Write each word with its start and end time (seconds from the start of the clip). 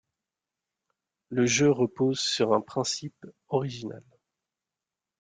Le 1.29 1.45
jeu 1.45 1.69
repose 1.69 2.19
sur 2.21 2.55
un 2.55 2.61
principe 2.61 3.23
original. 3.49 4.01